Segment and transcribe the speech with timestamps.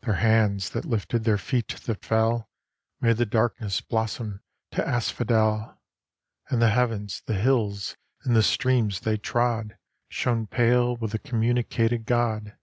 [0.00, 2.50] Their hands that lifted, their feet that fell,
[3.00, 5.78] Made the darkness blossom to asphodel.
[6.50, 9.78] And the heavens, the hills, and the streams they trod
[10.08, 12.56] Shone pale with th' communicated God.